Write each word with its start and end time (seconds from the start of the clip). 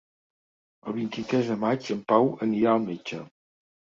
El 0.91 0.93
vint-i-tres 0.95 1.51
de 1.51 1.57
maig 1.65 1.91
en 1.95 2.01
Pau 2.13 2.31
anirà 2.47 2.73
al 2.79 2.83
metge. 2.89 3.23